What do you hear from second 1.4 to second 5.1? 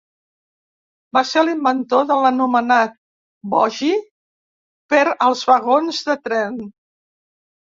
l'inventor de l'anomenat "bogi" per